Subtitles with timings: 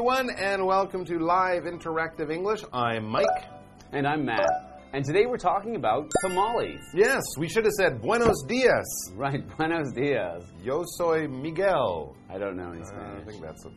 [0.00, 2.62] everyone, and welcome to Live Interactive English.
[2.72, 3.26] I'm Mike.
[3.92, 4.48] And I'm Matt.
[4.94, 6.80] And today we're talking about tamales.
[6.94, 8.86] Yes, we should have said Buenos dias.
[9.14, 10.42] Right, buenos dias.
[10.62, 12.16] Yo soy Miguel.
[12.30, 13.26] I don't know any uh, I Spanish.
[13.26, 13.68] think that's a,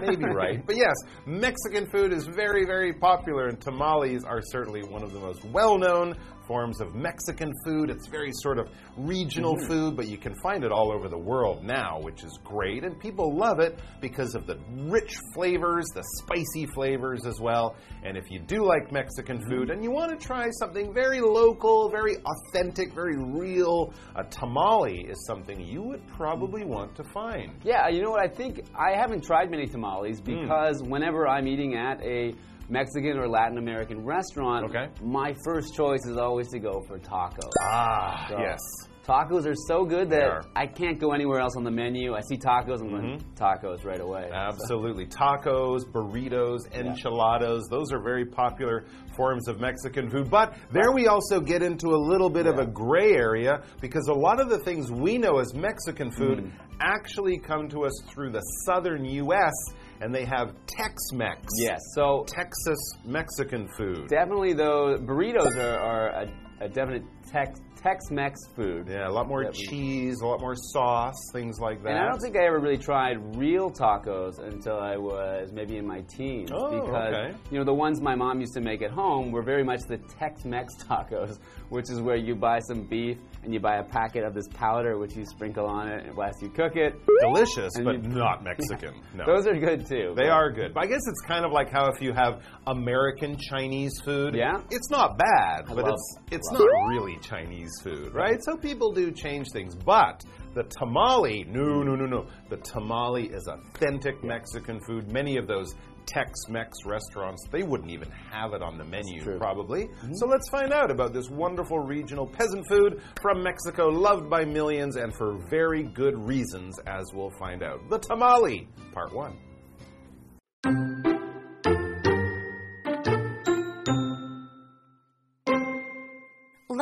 [0.00, 0.64] maybe right.
[0.66, 0.94] But yes,
[1.26, 5.78] Mexican food is very, very popular, and tamales are certainly one of the most well
[5.78, 7.90] known forms of Mexican food.
[7.90, 9.66] It's very sort of regional mm-hmm.
[9.66, 12.84] food, but you can find it all over the world now, which is great.
[12.84, 17.76] And people love it because of the rich flavors, the spicy flavors as well.
[18.04, 19.50] And if you do like Mexican mm-hmm.
[19.50, 25.06] food and you want to try something very local, very authentic, very real, a tamale
[25.08, 26.70] is something you would probably mm-hmm.
[26.70, 27.52] want to find.
[27.64, 28.20] Yeah, you know what?
[28.20, 30.24] I think I haven't tried many tamales Hmm.
[30.42, 32.34] because whenever I'm eating at a
[32.68, 34.88] Mexican or Latin American restaurant, Okay.
[35.02, 37.50] my first choice is always to go for tacos.
[37.62, 38.58] Ah, So, yes.
[39.06, 40.46] Tacos are so good that.
[40.56, 42.14] I can't go anywhere else on the menu.
[42.16, 43.34] I see tacos, I'm Mm-hmm.
[43.40, 44.28] tacos right away.
[44.32, 45.06] Absolutely.
[45.06, 48.84] Tacos, burritos, enchiladas, those are very popular
[49.16, 50.28] forms of Mexican food.
[50.28, 54.12] But there we also get into a little bit of a gray area because a
[54.12, 56.50] lot of the things we know as Mexican food Mm.
[56.80, 59.52] actually come to us through the southern U.S.
[60.00, 61.40] and they have Tex Mex.
[61.58, 64.08] Yes, so Texas Mexican food.
[64.08, 68.88] definitely though burritos are, are a, a definite Tex Tex-Mex food.
[68.88, 71.90] Yeah, a lot more cheese, a lot more sauce, things like that.
[71.90, 75.86] And I don't think I ever really tried real tacos until I was maybe in
[75.86, 76.50] my teens.
[76.52, 77.36] Oh, because, okay.
[77.50, 79.98] you know, the ones my mom used to make at home were very much the
[80.18, 81.38] Tex Mex tacos,
[81.68, 84.98] which is where you buy some beef and you buy a packet of this powder
[84.98, 86.94] which you sprinkle on it whilst you cook it.
[87.20, 88.94] Delicious, but you- not Mexican.
[89.14, 89.24] No.
[89.26, 90.14] Those are good too.
[90.16, 90.74] They are good.
[90.74, 94.60] But I guess it's kind of like how if you have American Chinese food, Yeah.
[94.70, 98.42] it's not bad, but love- it's it's not really Chinese food, right?
[98.42, 99.74] So people do change things.
[99.74, 102.26] But the tamale, no, no, no, no.
[102.48, 105.12] The tamale is authentic Mexican food.
[105.12, 105.74] Many of those
[106.06, 109.84] Tex-Mex restaurants, they wouldn't even have it on the menu, probably.
[109.84, 110.14] Mm-hmm.
[110.14, 114.96] So let's find out about this wonderful regional peasant food from Mexico, loved by millions,
[114.96, 117.80] and for very good reasons, as we'll find out.
[117.90, 119.36] The tamale, part one.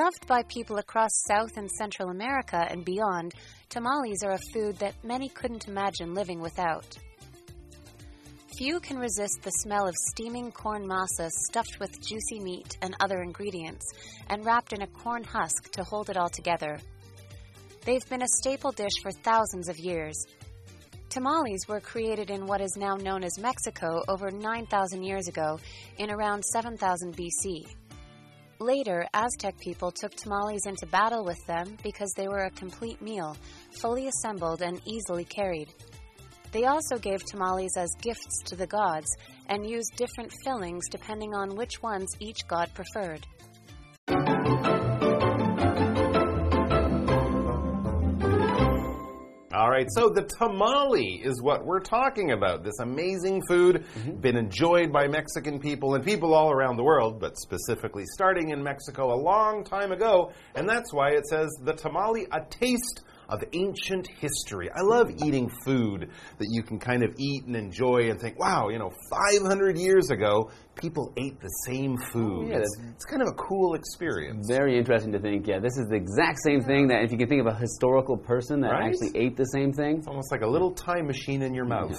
[0.04, 3.32] Loved by people across South and Central America and beyond,
[3.70, 6.98] tamales are a food that many couldn't imagine living without.
[8.58, 13.22] Few can resist the smell of steaming corn masa stuffed with juicy meat and other
[13.22, 13.86] ingredients
[14.28, 16.78] and wrapped in a corn husk to hold it all together.
[17.86, 20.22] They've been a staple dish for thousands of years.
[21.08, 25.58] Tamales were created in what is now known as Mexico over 9,000 years ago
[25.96, 27.64] in around 7000 BC.
[28.64, 33.36] Later, Aztec people took tamales into battle with them because they were a complete meal,
[33.78, 35.68] fully assembled and easily carried.
[36.50, 39.18] They also gave tamales as gifts to the gods
[39.50, 43.26] and used different fillings depending on which ones each god preferred.
[49.74, 52.62] Right, so the tamale is what we're talking about.
[52.62, 54.20] This amazing food, mm-hmm.
[54.20, 58.62] been enjoyed by Mexican people and people all around the world, but specifically starting in
[58.62, 60.30] Mexico a long time ago.
[60.54, 64.70] And that's why it says the tamale, a taste of ancient history.
[64.74, 68.68] I love eating food that you can kind of eat and enjoy and think, wow,
[68.68, 72.48] you know, 500 years ago, people ate the same food.
[72.48, 74.46] yeah, it's, it's kind of a cool experience.
[74.48, 77.28] Very interesting to think, yeah, this is the exact same thing that if you can
[77.28, 78.88] think of a historical person that Right?
[78.88, 79.98] actually ate the same thing.
[79.98, 81.96] It's almost like a little time machine in your mouth.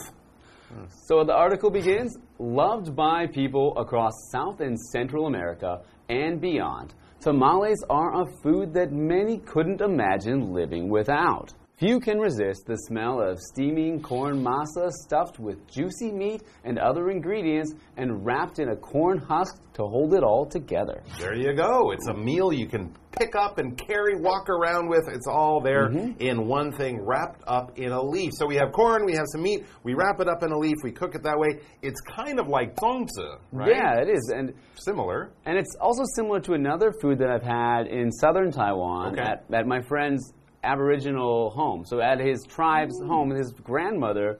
[1.08, 6.94] So the article begins loved by people across South and Central America and beyond.
[7.26, 11.52] Tamales are a food that many couldn't imagine living without.
[11.76, 17.10] Few can resist the smell of steaming corn masa stuffed with juicy meat and other
[17.10, 21.02] ingredients and wrapped in a corn husk to hold it all together.
[21.18, 21.90] There you go.
[21.94, 25.08] It's a meal you can pick up and carry, walk around with.
[25.08, 26.20] It's all there mm-hmm.
[26.22, 28.32] in one thing, wrapped up in a leaf.
[28.34, 30.76] So we have corn, we have some meat, we wrap it up in a leaf,
[30.84, 31.60] we cook it that way.
[31.82, 33.70] It's kind of like zongzi, right?
[33.70, 34.32] Yeah, it is.
[34.36, 35.32] And Similar.
[35.46, 39.22] And it's also similar to another food that I've had in southern Taiwan Okay.
[39.22, 40.34] at, at my friend's
[40.64, 41.86] Aboriginal home.
[41.86, 44.40] So at his tribe's home, his grandmother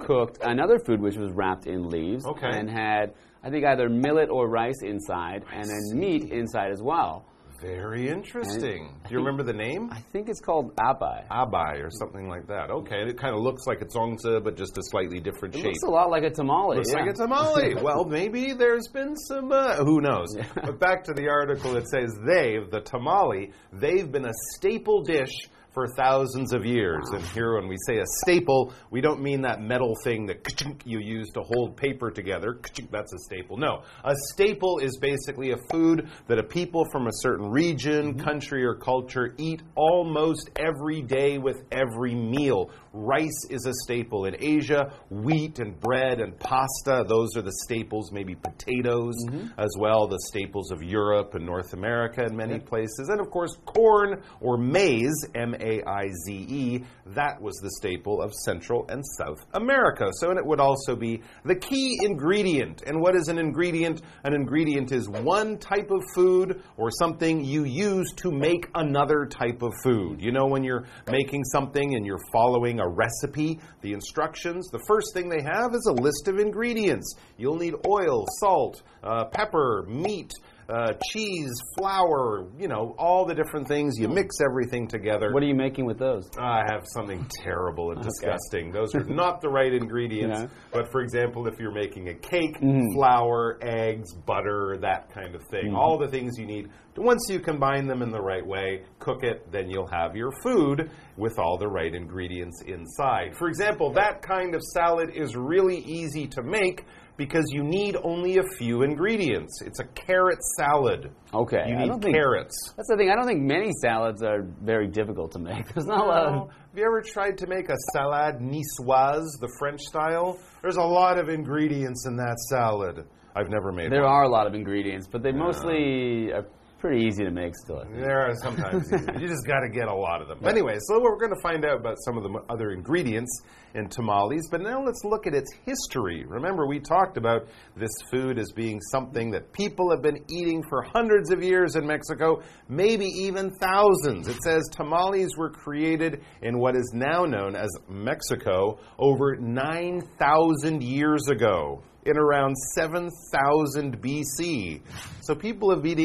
[0.00, 2.48] cooked another food which was wrapped in leaves Okay.
[2.50, 3.14] and had,
[3.44, 7.26] I think, either millet or rice inside and then meat inside as well.
[7.60, 8.94] Very interesting.
[9.08, 9.88] Do you remember the name?
[9.90, 11.26] I think it's called abai.
[11.28, 12.70] Abai or something like that.
[12.70, 15.64] Okay, and it kind of looks like a zongzi, but just a slightly different shape.
[15.64, 15.72] It shape.
[15.74, 16.76] looks a lot like a tamale.
[16.76, 17.00] Looks yeah.
[17.00, 17.74] like a tamale.
[17.82, 19.50] well, maybe there's been some.
[19.50, 20.36] Uh, who knows?
[20.54, 25.48] But back to the article, it says they, the tamale, they've been a staple dish
[25.76, 27.04] for thousands of years.
[27.12, 31.00] And here, when we say a staple, we don't mean that metal thing that you
[31.00, 32.58] use to hold paper together.
[32.90, 33.58] That's a staple.
[33.58, 38.24] No, a staple is basically a food that a people from a certain region, mm-hmm.
[38.24, 42.70] country, or culture eat almost every day with every meal.
[42.96, 44.90] Rice is a staple in Asia.
[45.10, 48.10] Wheat and bread and pasta, those are the staples.
[48.10, 49.48] Maybe potatoes mm-hmm.
[49.58, 53.08] as well, the staples of Europe and North America in many places.
[53.10, 58.22] And of course, corn or maize, M A I Z E, that was the staple
[58.22, 60.06] of Central and South America.
[60.20, 62.82] So, and it would also be the key ingredient.
[62.86, 64.00] And what is an ingredient?
[64.24, 69.60] An ingredient is one type of food or something you use to make another type
[69.60, 70.22] of food.
[70.22, 75.14] You know, when you're making something and you're following a recipe, the instructions, the first
[75.14, 77.14] thing they have is a list of ingredients.
[77.36, 80.32] You'll need oil, salt, uh, pepper, meat.
[80.68, 83.96] Uh, cheese, flour, you know, all the different things.
[83.98, 85.32] You mix everything together.
[85.32, 86.28] What are you making with those?
[86.38, 88.72] I have something terrible and disgusting.
[88.72, 90.52] Those are not the right ingredients.
[90.72, 92.94] But for example, if you're making a cake, Mm-hmm.
[92.94, 96.68] flour, eggs, butter, that kind of thing, all the things you need.
[96.96, 100.90] Once you combine them in the right way, cook it, then you'll have your food
[101.16, 103.36] with all the right ingredients inside.
[103.36, 106.84] For example, that kind of salad is really easy to make
[107.16, 109.60] because you need only a few ingredients.
[109.64, 111.10] It's a carrot salad.
[111.32, 112.54] Okay, You I need don't think- carrots.
[112.76, 113.10] That's the thing.
[113.10, 115.66] I don't think many salads are very difficult to make.
[115.74, 116.48] There's not a lot of.
[116.50, 120.38] Have you ever tried to make a salade niçoise, the French style?
[120.62, 123.04] There's a lot of ingredients in that salad.
[123.34, 124.12] I've never made There one.
[124.12, 126.46] are a lot of ingredients, but they mostly are
[126.78, 127.84] pretty easy to make still.
[127.90, 129.04] There are sometimes easy.
[129.20, 130.38] you just got to get a lot of them.
[130.46, 133.42] Anyway, so we're going to find out about some of the other ingredients
[133.74, 136.24] in tamales, but now let's look at its history.
[136.26, 140.82] Remember, we talked about this food as being something that people have been eating for
[140.82, 144.28] hundreds of years in Mexico, maybe even thousands.
[144.28, 151.28] It says tamales were created in what is now known as Mexico over 9,000 years
[151.28, 154.80] ago in around 7000 BC.
[155.22, 155.98] So people have been,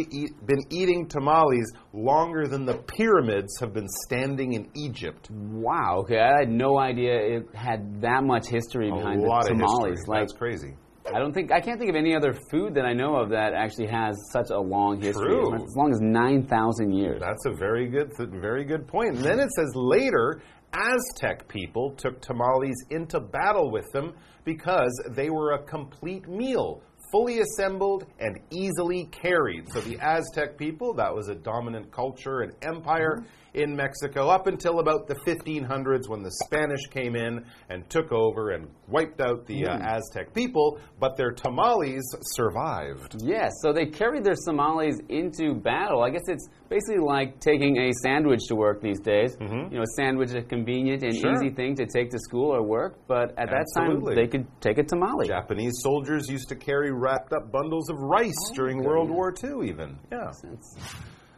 [0.69, 5.29] eating tamales longer than the pyramids have been standing in Egypt.
[5.31, 5.99] Wow.
[6.03, 9.57] Okay, I had no idea it had that much history A behind lot the of
[9.57, 9.91] tamales.
[9.99, 10.05] history.
[10.07, 10.73] Like, That's crazy.
[11.13, 13.53] I don't think I can't think of any other food that I know of that
[13.53, 15.29] actually has such a long history.
[15.29, 15.53] True.
[15.55, 17.19] As long as nine thousand years.
[17.19, 19.15] That's a very good, th- very good point.
[19.15, 20.41] And then it says later,
[20.73, 27.39] Aztec people took tamales into battle with them because they were a complete meal, fully
[27.39, 29.71] assembled and easily carried.
[29.71, 33.23] So the Aztec people, that was a dominant culture and empire
[33.53, 38.51] in Mexico up until about the 1500s when the Spanish came in and took over
[38.51, 43.21] and wiped out the uh, Aztec people, but their tamales survived.
[43.23, 46.03] Yes, so they carried their tamales into battle.
[46.03, 49.35] I guess it's basically like taking a sandwich to work these days.
[49.39, 51.21] You know, a sandwich is a convenient and.
[51.21, 51.33] Sure.
[51.33, 54.15] easy thing to take to school or work, but at that Absolutely.
[54.15, 55.27] time they could take a tamale.
[55.27, 59.97] Japanese soldiers used to carry wrapped up bundles of rice during World War II, even.
[60.11, 60.31] Yeah.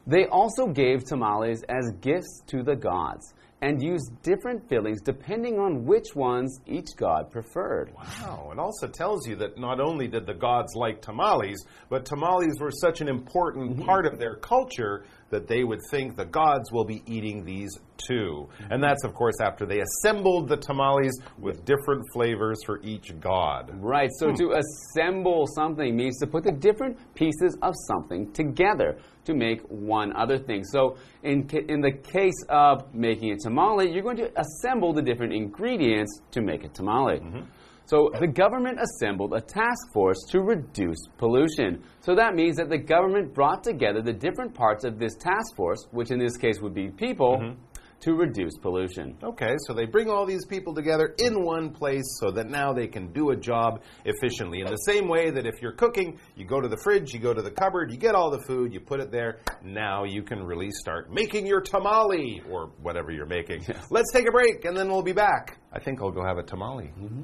[0.05, 5.85] They also gave tamales as gifts to the gods and used different fillings depending on
[5.85, 7.93] which ones each god preferred.
[7.95, 8.49] Wow.
[8.51, 12.71] It also tells you that not only did the gods like tamales, but tamales were
[12.71, 13.85] such an important mm-hmm.
[13.85, 18.47] part of their culture that they would think the gods will be eating these too.
[18.69, 23.71] And that's, of course, after they assembled the tamales with different flavors for each god.
[23.81, 24.35] Right, so Hmm.
[24.35, 30.13] to assemble something means to put the different pieces of something together to make one
[30.15, 30.63] other thing.
[30.65, 35.33] So, in, in the case of making a tamale, you're going to assemble the different
[35.33, 37.19] ingredients to make a tamale.
[37.19, 37.41] Mm-hmm.
[37.85, 41.83] So, the government assembled a task force to reduce pollution.
[42.01, 45.87] So, that means that the government brought together the different parts of this task force,
[45.91, 47.59] which in this case would be people, Mm-hmm.
[48.03, 49.17] To reduce pollution.
[49.23, 52.87] Okay, so they bring all these people together in one place so that now they
[52.87, 54.59] can do a job efficiently.
[54.59, 57.33] In the same way that if you're cooking, you go to the fridge, you go
[57.33, 59.39] to the cupboard, you get all the food, you put it there.
[59.63, 63.65] Now you can really start making your tamale or whatever you're making.
[63.89, 65.57] Let's take a break and then we'll be back.
[65.71, 66.91] I think I'll go have a tamale.
[66.99, 67.23] Mm-hmm.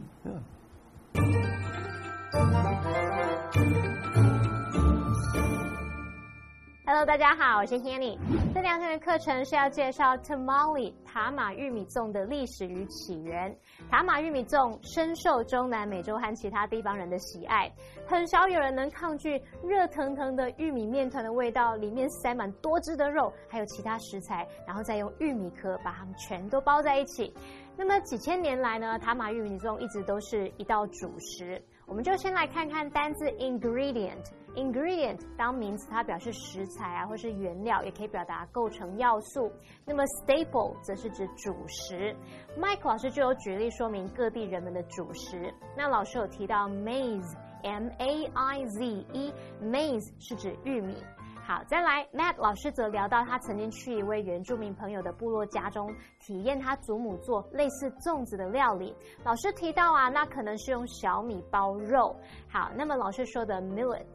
[6.92, 8.18] Hello，大家好，我是 Hanny。
[8.52, 13.56] 这两天的课程是要介绍 tamale 塔马玉米粽的历史与起源。
[13.92, 17.72] 塔马玉米粽深受中南美洲和其他地方人的喜爱，
[18.08, 27.32] 很少有人能抗拒热腾腾的玉米面团的味道，里面塞满多汁的肉，还有其他食材，然后再用玉米壳把它们全都包在一起。
[27.78, 31.62] 那么几千年来呢，塔马玉米粽一直都是一道主食。
[31.86, 34.24] 我们就先来看看单字 ingredient。
[34.60, 39.50] Ingredient 当名词，它表示食材啊，或是原料，也可以表达构成要素。
[39.86, 42.14] 那么 staple 则是指主食。
[42.58, 45.54] Mike 老师就有举例说明各地人们的主食。
[45.78, 50.98] 那老师有提到 maize，m a i z e，maize 是指玉米。
[51.42, 58.96] 好，再来，Matt 老师则聊到他曾经去一位原住民朋友的部落家中，体验他祖母做类似粽子的料理。
[59.24, 62.16] 老师提到啊，那可能是用小米包肉。
[62.48, 64.06] 好，那么老师说的 millet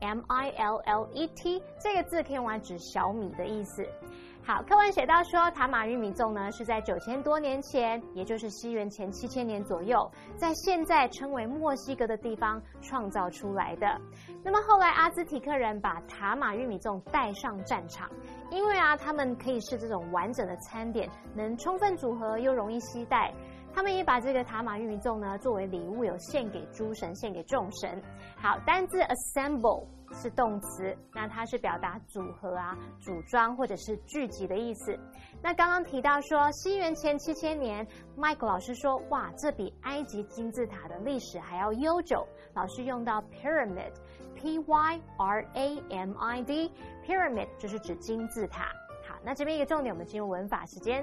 [0.00, 3.86] M I L L E T 这个字可以用来指小米的意思。
[4.46, 13.98] 好，课文写到说，塔马玉米粽呢是在九千多年前，也就是西元前七千年左右，在现在称为墨西哥的地方创造出来的。
[14.42, 18.06] 那么后来阿兹提克人把塔马玉米粽带上战场，
[18.50, 23.32] 因为啊，他们可以是这种完整的餐点，能充分组合又容易携带。
[23.74, 28.00] 他们也把这个塔玛玉米粽呢作为礼物，有献给诸神，献给众神。
[28.36, 29.86] 好，单字 assemble。
[30.16, 34.96] 是动词，那它是表达组合啊、组装或者是聚集的意思。
[35.42, 37.84] 那刚刚提到说，西元前七千年
[38.16, 42.24] ，Mike 老师说，哇，这比埃及金字塔的历史还要悠久。
[42.54, 48.68] 老师用到 pyramid，p y r a m i d，pyramid 就是指金字塔。
[49.24, 51.02] 那这边一个重点，我们进入文法时间。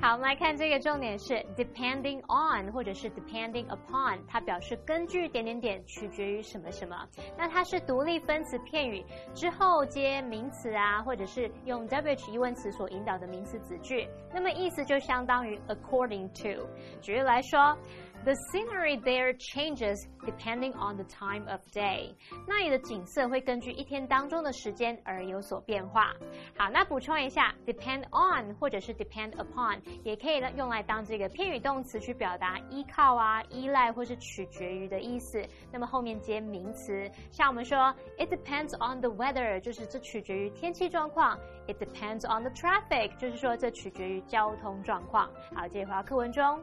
[0.00, 6.96] 好，我们来看这个重点是 depending on 或者是 depending upon，它表示根据点点点，取决于什么什么。
[7.38, 14.08] 那它是独立分词片语之后接名词啊，或者是用 wh 疑问词所引导的名词子句。
[14.34, 16.66] 那么意思就相当于 according to。
[17.00, 17.76] 举例来说。
[18.24, 22.14] The scenery there changes depending on the time of day。
[22.46, 26.14] 那里的景色会根据一天当中的时间而有所变化。
[26.56, 35.44] 好，那补充一下，depend on 或者是 depend upon 也可以用来当这个偏语动词去表达依靠啊、依赖或是取决于的意思。
[35.72, 41.36] 那么后面接名词，像我们说，it depends on the weather，就是这取决于天气状况
[41.66, 45.28] ；it depends on the traffic，就是说这取决于交通状况。
[45.56, 46.62] 好，接着回到课文中。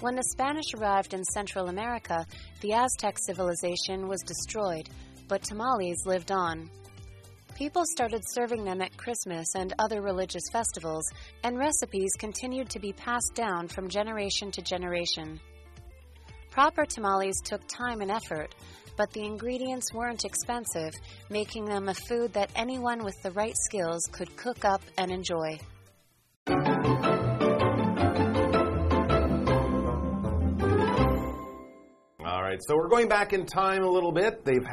[0.00, 2.24] When the Spanish arrived in Central America,
[2.62, 4.88] the Aztec civilization was destroyed,
[5.28, 6.70] but tamales lived on.
[7.54, 11.04] People started serving them at Christmas and other religious festivals,
[11.44, 15.38] and recipes continued to be passed down from generation to generation.
[16.50, 18.54] Proper tamales took time and effort,
[18.96, 20.94] but the ingredients weren't expensive,
[21.28, 25.58] making them a food that anyone with the right skills could cook up and enjoy.
[32.60, 34.44] Right, so we're going back in time a little bit.
[34.44, 34.66] They've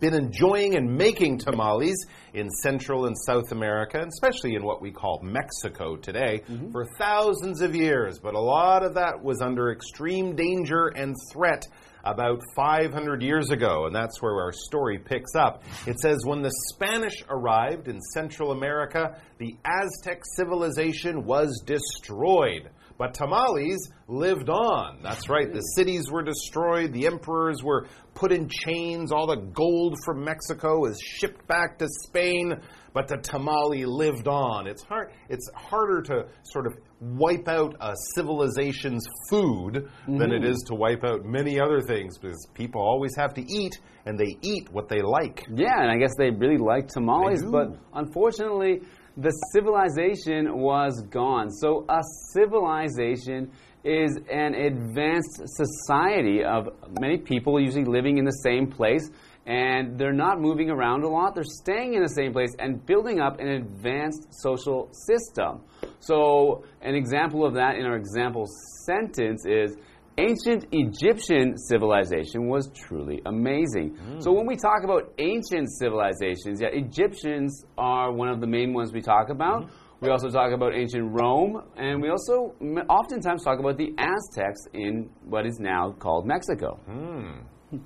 [0.00, 1.96] been enjoying and making tamales
[2.34, 6.72] in Central and South America, especially in what we call Mexico today, mm -hmm.
[6.72, 8.18] for thousands of years.
[8.20, 11.64] But a lot of that was under extreme danger and threat
[12.04, 15.62] about 500 years ago, and that's where our story picks up.
[15.86, 19.02] It says When the Spanish arrived in Central America,
[19.38, 22.70] the Aztec civilization was destroyed.
[22.98, 24.98] But tamales lived on.
[25.02, 25.52] That's right.
[25.52, 26.92] The cities were destroyed.
[26.92, 29.12] The emperors were put in chains.
[29.12, 32.54] All the gold from Mexico is shipped back to Spain.
[32.92, 34.66] But the tamale lived on.
[34.66, 35.12] It's hard.
[35.28, 40.18] It's harder to sort of wipe out a civilization's food mm -hmm.
[40.18, 40.66] than it mm-hmm.
[40.66, 43.74] to wipe out many other things because people always have to eat
[44.06, 45.46] and they eat what they like.
[45.54, 48.82] Yeah, and I guess they really like tamales, but unfortunately
[49.18, 51.50] the civilization was gone.
[51.50, 52.00] So, a
[52.32, 53.50] civilization
[53.82, 56.68] is an advanced society of
[57.00, 59.10] many people usually living in the same place
[59.46, 61.34] and they're not moving around a lot.
[61.34, 65.62] They're staying in the same place and building up an advanced social system.
[66.00, 68.46] So, an example of that in our example
[68.86, 69.76] sentence is
[70.18, 73.96] ancient Egyptian civilization was truly amazing.
[73.96, 74.22] Mm.
[74.22, 78.92] So when we talk about ancient civilizations, yeah, Egyptians are one of the main ones
[78.92, 79.62] we talk about.
[79.64, 79.70] Mm.
[80.00, 82.54] We also talk about ancient Rome, and we also
[82.88, 86.78] oftentimes talk about the Aztecs in what is now called Mexico.
[86.88, 87.80] Mm.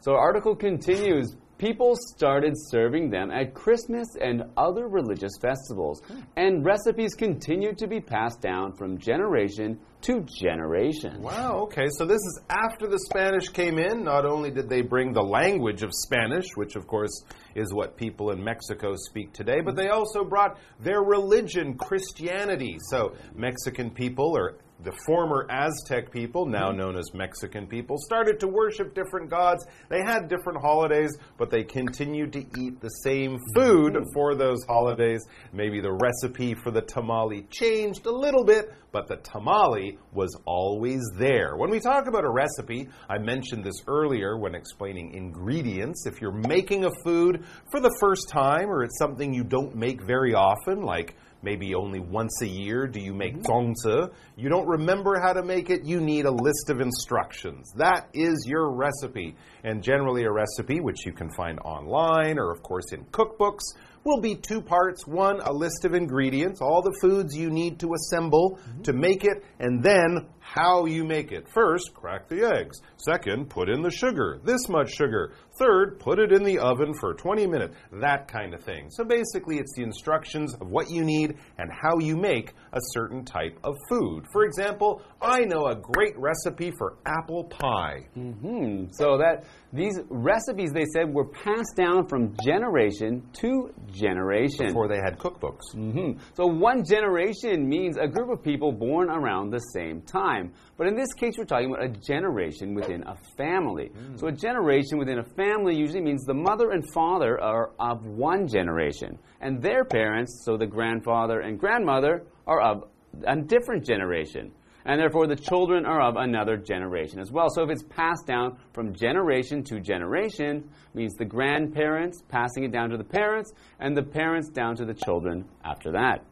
[0.00, 1.36] So our article continues.
[1.58, 6.20] People started serving them at Christmas and other religious festivals, hmm.
[6.36, 11.20] and recipes continued to be passed down from generation to generation.
[11.20, 14.04] Wow, okay, so this is after the Spanish came in.
[14.04, 17.24] Not only did they bring the language of Spanish, which of course
[17.56, 22.76] is what people in Mexico speak today, but they also brought their religion, Christianity.
[22.90, 26.78] So Mexican people or the former Aztec people, now mm-hmm.
[26.78, 29.66] known as Mexican people, started to worship different gods.
[29.88, 34.04] They had different holidays, but they continued to eat the same food mm-hmm.
[34.14, 35.26] for those holidays.
[35.52, 41.02] Maybe the recipe for the tamale changed a little bit, but the tamale was always
[41.16, 41.56] there.
[41.56, 46.06] When we talk about a recipe, I mentioned this earlier when explaining ingredients.
[46.06, 50.02] If you're making a food for the first time or it's something you don't make
[50.02, 54.10] very often, like maybe only once a year do you make zongzi.
[54.36, 57.72] You don't remember how to make it, you need a list of instructions.
[57.76, 59.36] That is your recipe.
[59.64, 63.62] And generally, a recipe, which you can find online or, of course, in cookbooks,
[64.04, 65.06] will be two parts.
[65.06, 69.44] One, a list of ingredients, all the foods you need to assemble to make it,
[69.58, 71.46] and then how you make it.
[71.52, 72.80] First, crack the eggs.
[72.96, 75.32] Second, put in the sugar, this much sugar.
[75.58, 77.74] Third, put it in the oven for 20 minutes.
[77.92, 78.90] That kind of thing.
[78.90, 83.24] So basically, it's the instructions of what you need and how you make a certain
[83.24, 84.24] type of food.
[84.32, 88.06] For example, I know a great recipe for apple pie.
[88.14, 88.84] Hmm.
[88.92, 94.68] So that these recipes, they said, were passed down from generation to generation.
[94.68, 95.74] Before they had cookbooks.
[95.74, 96.18] Mhm.
[96.34, 100.52] So one generation means a group of people born around the same time.
[100.76, 103.90] But in this case, we're talking about a generation within a family.
[104.14, 108.46] So a generation within a family usually means the mother and father are of one
[108.48, 112.84] generation, and their parents, so the grandfather and grandmother, are of
[113.26, 114.52] a different generation.
[114.84, 117.48] And therefore, the children are of another generation as well.
[117.50, 122.88] So, if it's passed down from generation to generation, means the grandparents passing it down
[122.90, 126.24] to the parents, and the parents down to the children after that.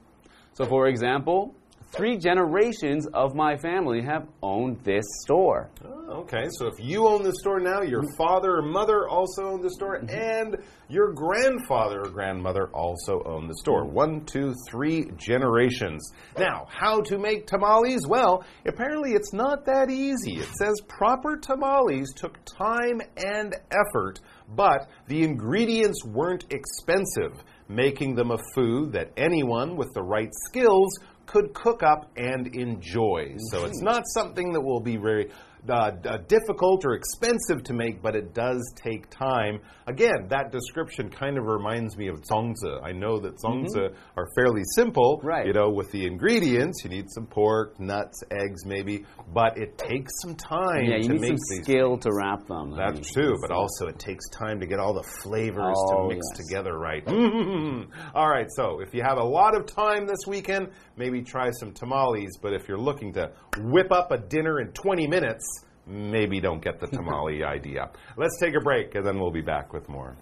[0.55, 1.55] So, for example,
[1.93, 5.71] three generations of my family have owned this store.
[5.85, 8.16] Oh, okay, so if you own the store now, your mm-hmm.
[8.16, 10.14] father or mother also owned the store, mm-hmm.
[10.14, 10.57] and
[10.88, 13.85] your grandfather or grandmother also owned the store.
[13.85, 13.95] Mm-hmm.
[13.95, 16.13] One, two, three generations.
[16.39, 18.06] Now, how to make tamales?
[18.06, 20.37] Well, apparently it's not that easy.
[20.37, 24.21] It says proper tamales took time and effort,
[24.54, 30.91] but the ingredients weren't expensive, making them a food that anyone with the right skills
[31.26, 33.36] could cook up and enjoy.
[33.50, 35.30] So it's not something that will be very
[35.71, 39.61] uh, uh, difficult or expensive to make, but it does take time.
[39.87, 42.83] Again, that description kind of reminds me of zongzi.
[42.83, 45.47] I know that zongzi are fairly simple, Right.
[45.47, 50.13] You know, with the ingredients, you need some pork, nuts, eggs, maybe, but it takes
[50.23, 52.75] some time Yeah, you to need make some skill to wrap them.
[52.75, 56.02] I That's mean, true, but also it takes time to get all the flavors Oh,
[56.02, 56.47] to mix yes.
[56.47, 57.02] together right.
[58.15, 61.73] all right, so if you have a lot of time this weekend, maybe try some
[61.73, 65.45] tamales, but if you're looking to whip up a dinner in 20 minutes,
[65.87, 67.91] maybe don't get the tamale idea.
[68.17, 70.17] Let's take a break and then we'll be back with more.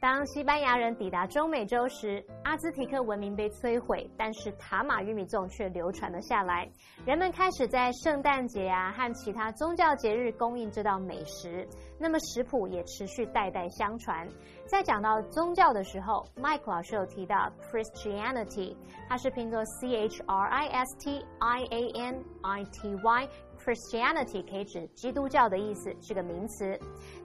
[0.00, 6.68] 当西班牙人抵达中美洲时，阿兹提克文明被摧毁，但是塔玛玉米粽却流传了下来。
[7.06, 11.66] 人们开始在圣诞节啊和其他宗教节日供应这道美食，
[12.00, 14.28] 那么食谱也持续代代相传。
[14.72, 18.74] 在讲到宗教的时候，Mike 老师有提到 Christianity，
[19.06, 23.28] 它是拼作 C H R I S T I A N I T Y。
[23.64, 26.78] Christianity 可以指基督教的意思，是个名词。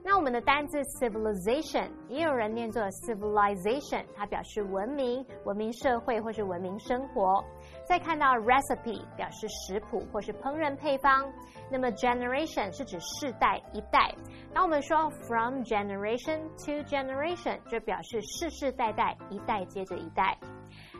[0.04, 7.44] 那我们的单字 civilization 也有人念作 civilization，它表示文明、文明社会或是文明生活。
[7.88, 11.28] 再看到 recipe 表示食谱或是烹饪配方，
[11.72, 14.14] 那么 generation 是指世代一代。
[14.54, 20.38] 当我们说 from generation to generation，就表示世世代代一代接着一代。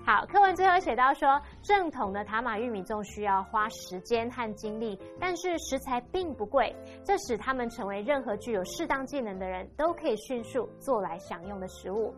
[0.08, 12.16] 好，课文最后写到说，正统的塔马玉米粽需要花时间和精力，但是食材并不贵，这使他们成为任何具有适当技能的人都可以迅速做来享用的食物。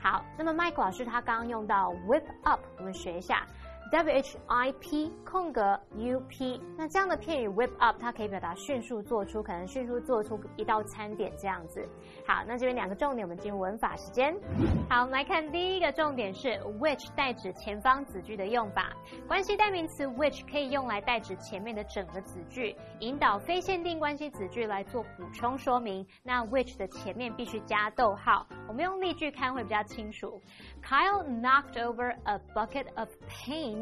[0.00, 3.44] 好，那么麦克老师他刚刚用到 whip up，我们学一下。
[3.92, 11.86] W H I P 空格 U P，那这样的片语 whip up，它可以表达迅速做出，可能迅速做出一道餐点这样子。
[12.26, 14.34] 好，那这边两个重点，我们进入文法时间。
[14.88, 16.48] 好，我们来看第一个重点是
[16.80, 18.96] which 代指前方子句的用法。
[19.28, 26.06] 关系代名词 which 可以用来代指前面的整个子句，引导非限定关系子句来做补充说明。
[26.22, 28.46] 那 which 的前面必须加逗号。
[28.66, 30.40] 我们用例句看会比较清楚。
[30.82, 33.81] Kyle knocked over a bucket of paint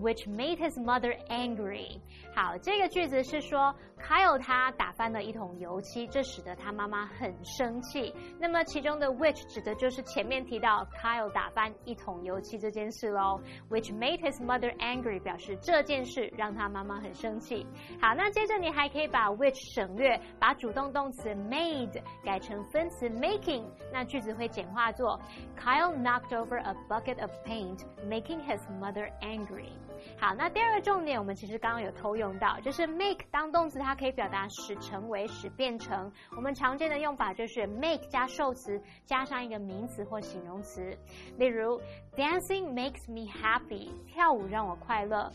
[0.00, 2.00] which made his mother angry.
[2.34, 8.13] 好，这个句子是说 Kyle 他打翻了一桶油漆，这使得他妈妈很生气。
[8.39, 13.41] 那么其中的 which 指的就是前面提到 Kyle 打翻一桶油漆这件事喽。
[13.69, 17.65] Which made his mother angry 表示这件事让他妈妈很生气。
[18.01, 25.19] 好，那接着你还可以把 which 省略，把主动动词 made 改成分词 making，那句子会简化做
[25.57, 29.71] Kyle knocked over a bucket of paint, making his mother angry。
[30.19, 36.11] 好，那第二个重点，我们其实刚刚有偷用到，就是 make 当动词，它可以表达使成为、使变成。
[36.35, 40.97] 我们常见的用法就是 make 加受词，加上一个名词或形容词。
[41.37, 41.79] 例如
[42.15, 45.31] ，Dancing makes me happy，跳舞让我快乐。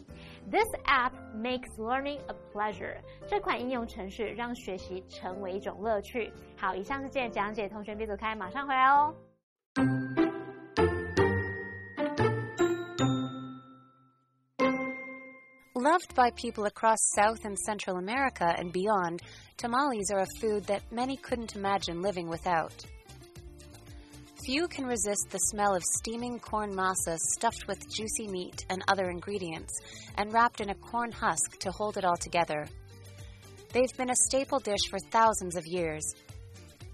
[0.50, 2.96] This app makes learning a pleasure，
[3.28, 6.32] 这款应用程式让学习成为一种乐趣。
[6.56, 9.14] 好，以上是今天讲解，同学别走开，马上回来哦。
[15.82, 19.20] Loved by people across South and Central America and beyond,
[19.56, 22.86] tamales are a food that many couldn't imagine living without.
[24.46, 29.10] Few can resist the smell of steaming corn masa stuffed with juicy meat and other
[29.10, 29.76] ingredients
[30.18, 32.64] and wrapped in a corn husk to hold it all together.
[33.72, 36.04] They've been a staple dish for thousands of years.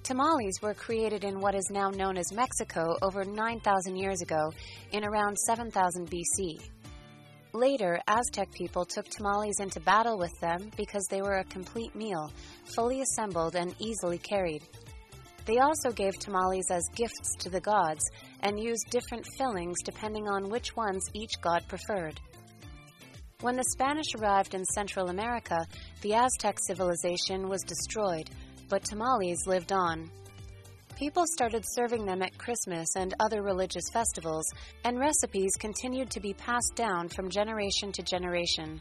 [0.02, 4.50] Tamales were created in what is now known as Mexico over 9,000 years ago
[4.92, 6.58] in around 7000 BC.
[7.54, 12.30] Later, Aztec people took tamales into battle with them because they were a complete meal,
[12.74, 14.62] fully assembled and easily carried.
[15.46, 18.04] They also gave tamales as gifts to the gods
[18.42, 22.20] and used different fillings depending on which ones each god preferred.
[23.40, 25.66] When the Spanish arrived in Central America,
[26.02, 28.28] the Aztec civilization was destroyed,
[28.68, 30.10] but tamales lived on.
[30.98, 34.44] People started serving them at Christmas and other religious festivals,
[34.82, 38.80] and recipes continued to be passed down from generation to generation.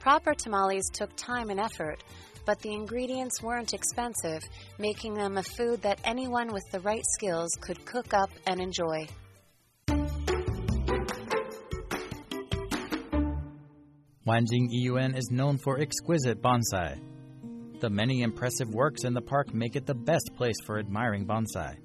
[0.00, 2.02] Proper tamales took time and effort,
[2.44, 4.42] but the ingredients weren't expensive,
[4.80, 9.06] making them a food that anyone with the right skills could cook up and enjoy.
[14.26, 16.98] Wanjing Yiyuan is known for exquisite bonsai.
[17.80, 21.76] The many impressive works in the park make it the best place for admiring bonsai.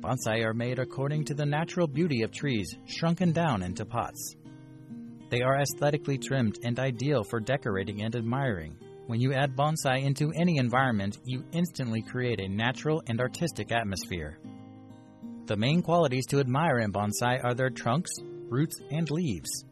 [0.00, 4.34] Bonsai are made according to the natural beauty of trees, shrunken down into pots.
[5.30, 8.76] They are aesthetically trimmed and ideal for decorating and admiring.
[9.06, 14.40] When you add bonsai into any environment, you instantly create a natural and artistic atmosphere.
[15.46, 18.10] The main qualities to admire in bonsai are their trunks,
[18.48, 19.64] roots, and leaves.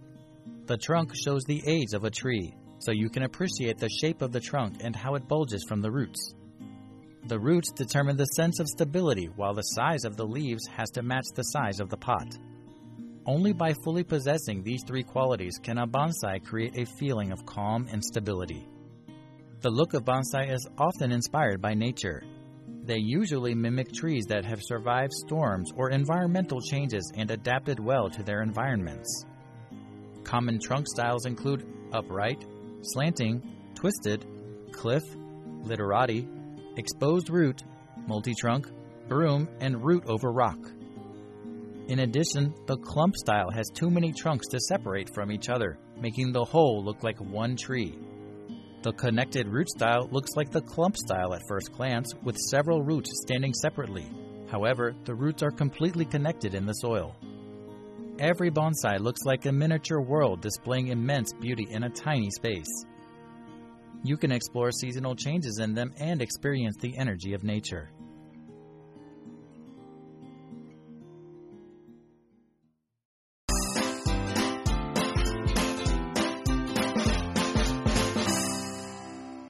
[0.67, 4.33] The trunk shows the age of a tree, so you can appreciate the shape of
[4.33, 6.35] the trunk and how it bulges from the roots.
[7.27, 11.03] The roots determine the sense of stability, while the size of the leaves has to
[11.03, 12.37] match the size of the pot.
[13.27, 17.87] Only by fully possessing these three qualities can a bonsai create a feeling of calm
[17.93, 18.67] and stability.
[19.61, 22.23] The look of bonsai is often inspired by nature.
[22.83, 28.23] They usually mimic trees that have survived storms or environmental changes and adapted well to
[28.23, 29.27] their environments.
[30.25, 32.43] Common trunk styles include upright,
[32.83, 33.43] slanting,
[33.75, 34.27] twisted,
[34.73, 35.03] cliff,
[35.63, 36.29] literati,
[36.77, 37.63] exposed root,
[38.07, 38.69] multi trunk,
[39.09, 40.59] broom, and root over rock.
[41.89, 46.33] In addition, the clump style has too many trunks to separate from each other, making
[46.33, 47.99] the whole look like one tree.
[48.83, 53.11] The connected root style looks like the clump style at first glance, with several roots
[53.27, 54.09] standing separately.
[54.49, 57.15] However, the roots are completely connected in the soil.
[58.21, 62.85] Every bonsai looks like a miniature world displaying immense beauty in a tiny space.
[64.05, 67.89] You can explore seasonal changes in them and experience the energy of nature.